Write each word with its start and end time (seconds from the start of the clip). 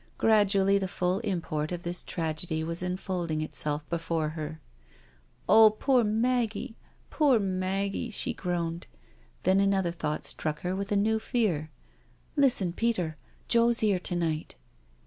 Gradually 0.17 0.79
the 0.79 0.87
full 0.87 1.19
import 1.19 1.71
of 1.71 1.83
.this 1.83 2.01
tragedy 2.01 2.63
was 2.63 2.81
unfolding 2.81 3.39
itself 3.41 3.87
before 3.87 4.29
her." 4.29 4.59
Oh, 5.47 5.69
poor 5.77 6.03
Maggie—poor 6.03 7.37
Maggie/' 7.39 8.11
she 8.11 8.33
groaned. 8.33 8.87
Then 9.43 9.59
another 9.59 9.91
thought 9.91 10.25
struck 10.25 10.61
her 10.61 10.75
with 10.75 10.91
a 10.91 10.95
new 10.95 11.19
fear:" 11.19 11.69
Listen, 12.45 12.73
Peter— 12.73 13.15
Joe's 13.47 13.81
here 13.81 13.99
to 13.99 14.15
night." 14.15 14.55